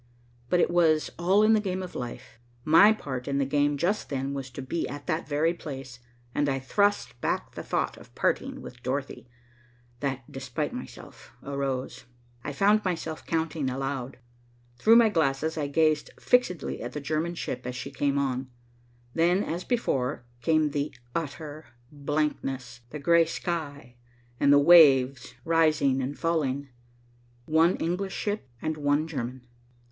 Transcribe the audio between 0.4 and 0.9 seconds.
But it